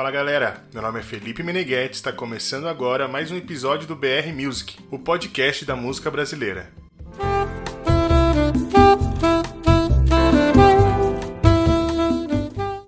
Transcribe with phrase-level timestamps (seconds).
[0.00, 4.32] Fala galera, meu nome é Felipe Meneghetti, está começando agora mais um episódio do BR
[4.34, 6.72] Music, o podcast da música brasileira.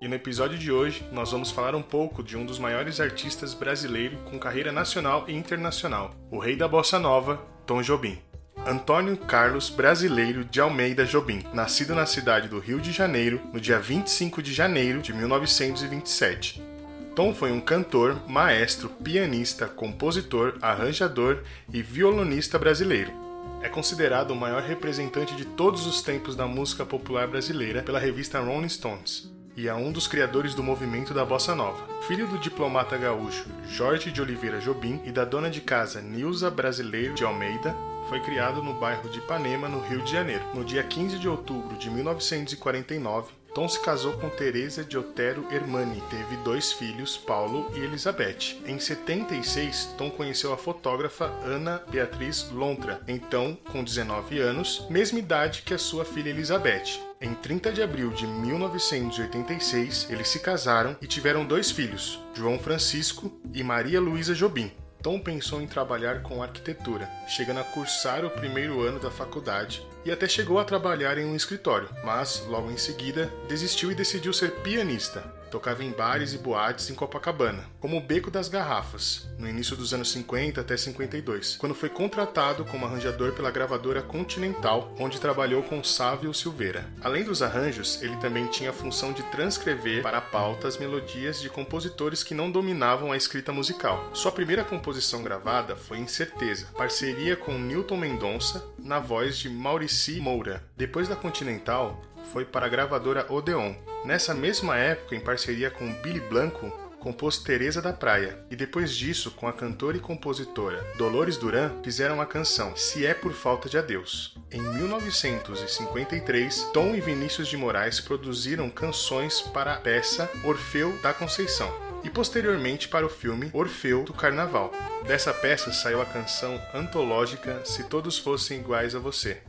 [0.00, 3.52] E no episódio de hoje nós vamos falar um pouco de um dos maiores artistas
[3.52, 8.18] brasileiros com carreira nacional e internacional, o rei da bossa nova, Tom Jobim.
[8.66, 13.78] Antônio Carlos Brasileiro de Almeida Jobim, nascido na cidade do Rio de Janeiro no dia
[13.78, 16.71] 25 de janeiro de 1927.
[17.14, 23.12] Tom foi um cantor, maestro, pianista, compositor, arranjador e violonista brasileiro.
[23.60, 28.40] É considerado o maior representante de todos os tempos da música popular brasileira pela revista
[28.40, 31.86] Rolling Stones e é um dos criadores do movimento da bossa nova.
[32.08, 37.14] Filho do diplomata gaúcho Jorge de Oliveira Jobim e da dona de casa Nilza Brasileiro
[37.14, 37.76] de Almeida,
[38.08, 40.44] foi criado no bairro de Ipanema, no Rio de Janeiro.
[40.54, 46.02] No dia 15 de outubro de 1949, Tom se casou com Teresa de Otero Hermani,
[46.08, 48.56] teve dois filhos, Paulo e Elizabeth.
[48.64, 55.62] Em 76, Tom conheceu a fotógrafa Ana Beatriz Lontra, então com 19 anos, mesma idade
[55.62, 56.98] que a sua filha Elizabeth.
[57.20, 63.38] Em 30 de abril de 1986, eles se casaram e tiveram dois filhos, João Francisco
[63.52, 64.72] e Maria Luísa Jobim.
[65.02, 70.10] Tom pensou em trabalhar com arquitetura, chegando a cursar o primeiro ano da faculdade e
[70.10, 74.50] até chegou a trabalhar em um escritório, mas logo em seguida desistiu e decidiu ser
[74.62, 75.41] pianista.
[75.52, 79.92] Tocava em bares e boates em Copacabana, como o Beco das Garrafas, no início dos
[79.92, 85.84] anos 50 até 52, quando foi contratado como arranjador pela gravadora Continental, onde trabalhou com
[85.84, 86.86] Sávio Silveira.
[87.02, 91.38] Além dos arranjos, ele também tinha a função de transcrever para a pauta as melodias
[91.42, 94.08] de compositores que não dominavam a escrita musical.
[94.14, 100.64] Sua primeira composição gravada foi Incerteza, parceria com Newton Mendonça, na voz de Maurici Moura.
[100.78, 103.74] Depois da Continental, foi para a gravadora Odeon.
[104.04, 106.72] Nessa mesma época, em parceria com Billy Blanco,
[107.02, 112.20] compôs Teresa da Praia, e depois disso, com a cantora e compositora Dolores Duran, fizeram
[112.20, 114.38] a canção Se é por falta de adeus.
[114.50, 121.74] Em 1953, Tom e Vinícius de Moraes produziram canções para a peça Orfeu da Conceição
[122.04, 124.70] e posteriormente para o filme Orfeu do Carnaval.
[125.06, 129.40] Dessa peça saiu a canção antológica Se Todos Fossem Iguais a Você.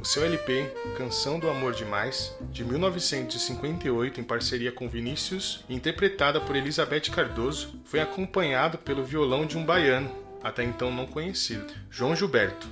[0.00, 6.54] O seu LP, Canção do Amor Demais, de 1958, em parceria com Vinícius, interpretada por
[6.54, 10.10] Elizabeth Cardoso, foi acompanhado pelo violão de um baiano,
[10.42, 12.68] até então não conhecido, João Gilberto.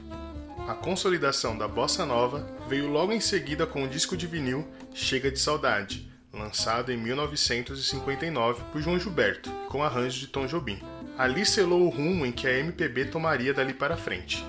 [0.69, 5.31] A consolidação da bossa nova veio logo em seguida com o disco de vinil Chega
[5.31, 10.81] de Saudade, lançado em 1959 por João Gilberto, com arranjo de Tom Jobim.
[11.19, 14.45] Ali selou o rumo em que a MPB tomaria dali para frente.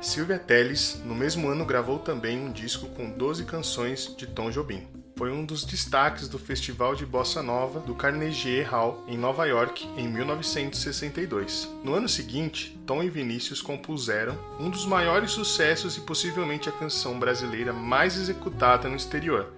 [0.00, 4.86] Silvia Telles, no mesmo ano, gravou também um disco com 12 canções de Tom Jobim.
[5.16, 9.88] Foi um dos destaques do Festival de Bossa Nova do Carnegie Hall em Nova York
[9.96, 11.68] em 1962.
[11.82, 17.18] No ano seguinte, Tom e Vinícius compuseram um dos maiores sucessos e possivelmente a canção
[17.18, 19.52] brasileira mais executada no exterior,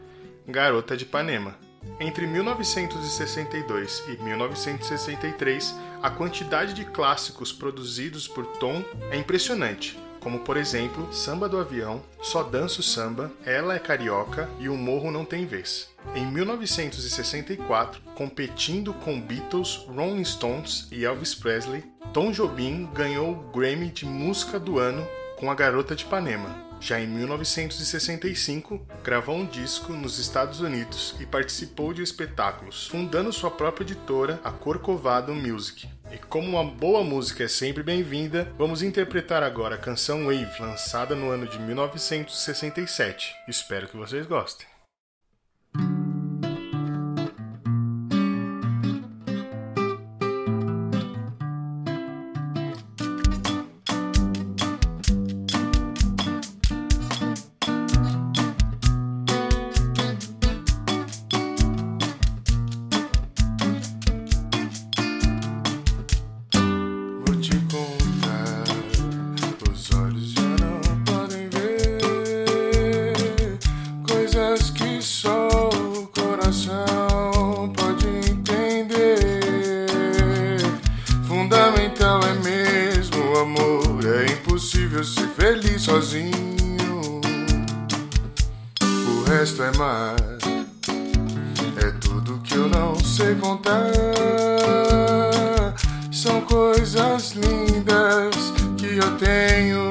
[0.49, 1.55] Garota de Ipanema.
[1.99, 10.57] Entre 1962 e 1963, a quantidade de clássicos produzidos por Tom é impressionante como por
[10.57, 15.47] exemplo Samba do Avião, Só Danço Samba, Ela é Carioca e O Morro Não Tem
[15.47, 15.89] Vez.
[16.15, 23.89] Em 1964, competindo com Beatles, Rolling Stones e Elvis Presley, Tom Jobim ganhou o Grammy
[23.89, 26.71] de Música do Ano com A Garota de Ipanema.
[26.81, 33.51] Já em 1965, gravou um disco nos Estados Unidos e participou de espetáculos, fundando sua
[33.51, 35.87] própria editora, a Corcovado Music.
[36.13, 41.15] E como uma boa música é sempre bem-vinda, vamos interpretar agora a canção Wave, lançada
[41.15, 43.37] no ano de 1967.
[43.47, 44.70] Espero que vocês gostem.
[89.41, 90.17] resto é mar.
[91.79, 93.91] É tudo que eu não sei contar.
[96.13, 99.91] São coisas lindas que eu tenho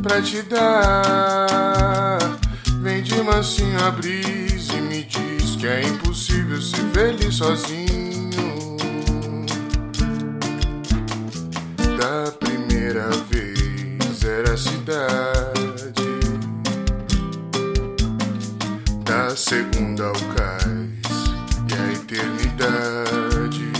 [0.00, 2.18] pra te dar.
[2.80, 8.76] Vem de mansinho a brisa e me diz que é impossível ser feliz sozinho.
[11.98, 15.25] Da primeira vez era cidade.
[19.76, 21.26] Segunda ao cais
[21.68, 23.70] e a eternidade.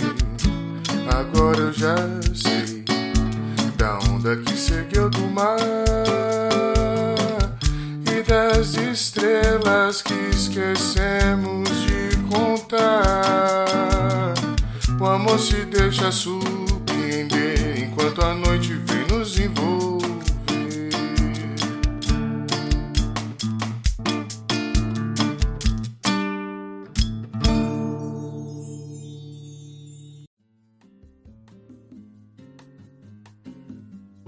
[1.09, 1.95] Agora eu já
[2.35, 2.85] sei
[3.77, 5.57] da onda que seguiu do mar
[8.11, 13.65] e das estrelas que esquecemos de contar.
[14.99, 19.96] O amor se deixa surpreender enquanto a noite vem nos envolver.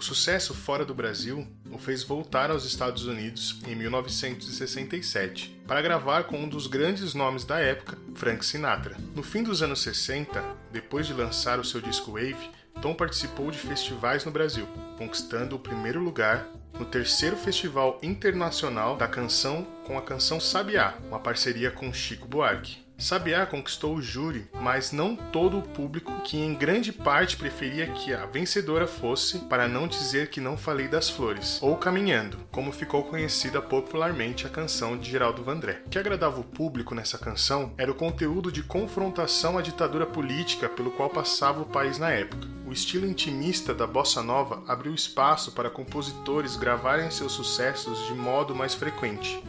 [0.10, 6.40] Sucesso fora do Brasil o fez voltar aos Estados Unidos em 1967 para gravar com
[6.40, 8.98] um dos grandes nomes da época, Frank Sinatra.
[9.14, 12.50] No fim dos anos 60, depois de lançar o seu disco Wave,
[12.82, 14.68] Tom participou de festivais no Brasil,
[14.98, 21.20] conquistando o primeiro lugar no terceiro Festival Internacional da Canção com a canção Sabiá, uma
[21.20, 22.89] parceria com Chico Buarque.
[23.00, 28.14] Sabiá conquistou o júri, mas não todo o público, que em grande parte preferia que
[28.14, 33.04] a vencedora fosse, para não dizer que não falei das flores, ou Caminhando, como ficou
[33.04, 35.82] conhecida popularmente a canção de Geraldo Vandré.
[35.86, 40.68] O que agradava o público nessa canção era o conteúdo de confrontação à ditadura política
[40.68, 42.50] pelo qual passava o país na época.
[42.68, 48.54] O estilo intimista da bossa nova abriu espaço para compositores gravarem seus sucessos de modo
[48.54, 49.42] mais frequente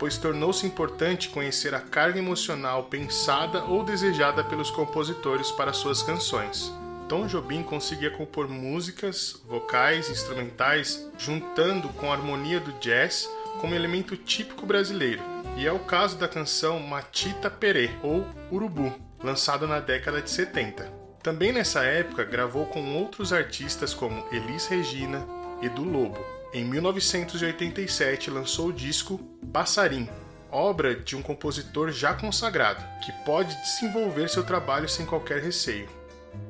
[0.00, 6.72] pois tornou-se importante conhecer a carga emocional pensada ou desejada pelos compositores para suas canções.
[7.06, 13.28] Tom Jobim conseguia compor músicas, vocais, instrumentais, juntando com a harmonia do jazz
[13.60, 15.22] como elemento típico brasileiro,
[15.54, 20.90] e é o caso da canção Matita Perê, ou Urubu, lançada na década de 70.
[21.22, 25.26] Também nessa época gravou com outros artistas como Elis Regina,
[25.60, 29.18] Edu Lobo, em 1987 lançou o disco
[29.52, 30.08] Passarim,
[30.50, 35.88] obra de um compositor já consagrado, que pode desenvolver seu trabalho sem qualquer receio.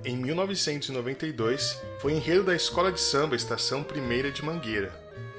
[0.05, 4.91] Em 1992, foi enredo da Escola de Samba Estação Primeira de Mangueira.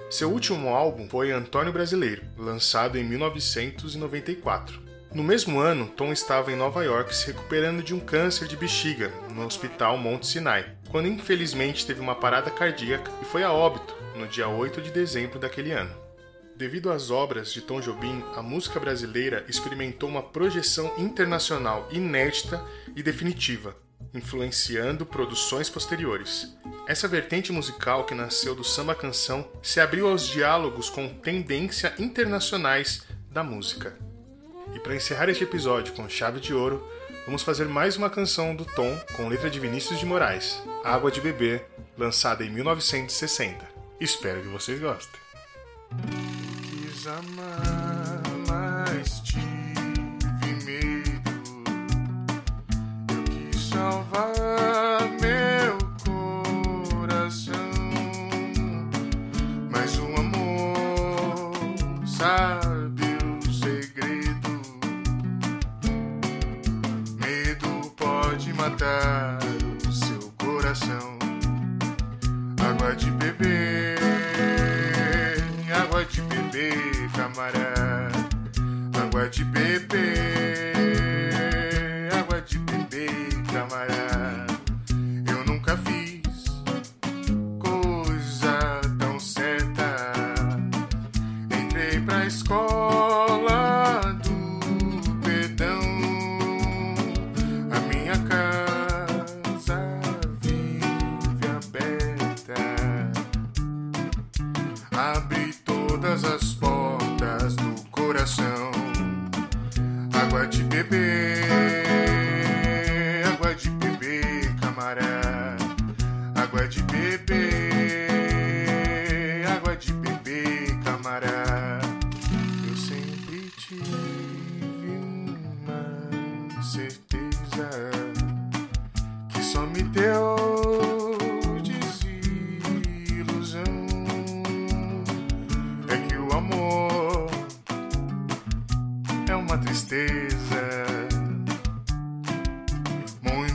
[0.10, 4.91] Seu último álbum foi Antônio Brasileiro, lançado em 1994.
[5.14, 9.12] No mesmo ano, Tom estava em Nova York se recuperando de um câncer de bexiga
[9.34, 14.26] no Hospital Monte Sinai, quando infelizmente teve uma parada cardíaca e foi a óbito no
[14.26, 15.94] dia 8 de dezembro daquele ano.
[16.56, 22.64] Devido às obras de Tom Jobim, a música brasileira experimentou uma projeção internacional inédita
[22.96, 23.76] e definitiva,
[24.14, 26.56] influenciando produções posteriores.
[26.88, 33.04] Essa vertente musical que nasceu do samba canção se abriu aos diálogos com tendência internacionais
[33.30, 34.11] da música.
[34.74, 36.86] E para encerrar este episódio com chave de ouro,
[37.26, 41.20] vamos fazer mais uma canção do Tom com letra de Vinícius de Moraes, Água de
[41.20, 41.66] Beber,
[41.98, 43.68] lançada em 1960.
[44.00, 45.20] Espero que vocês gostem.
[46.64, 49.44] Quis amar, mas tive
[50.66, 51.22] medo.
[53.10, 55.78] Eu quis salvar meu
[57.00, 57.54] coração,
[59.70, 61.54] mas o amor
[62.08, 62.91] sabe
[68.82, 69.21] pode matar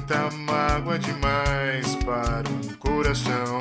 [0.06, 3.60] muita mágoa demais para um coração.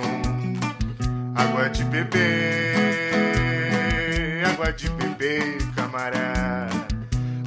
[1.34, 2.22] Água de beber,
[4.46, 6.86] água de beber, camarada.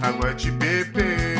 [0.02, 1.37] Água de beber,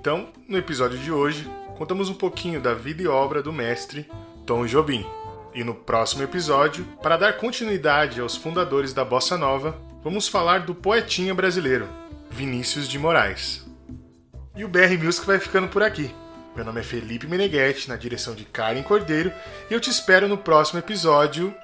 [0.00, 4.08] Então, no episódio de hoje, contamos um pouquinho da vida e obra do mestre
[4.46, 5.04] Tom Jobim.
[5.54, 10.74] E no próximo episódio, para dar continuidade aos fundadores da bossa nova, vamos falar do
[10.74, 11.86] poetinha brasileiro,
[12.30, 13.68] Vinícius de Moraes.
[14.56, 16.10] E o BR Music vai ficando por aqui.
[16.56, 19.30] Meu nome é Felipe Meneghetti, na direção de Karen Cordeiro,
[19.70, 21.54] e eu te espero no próximo episódio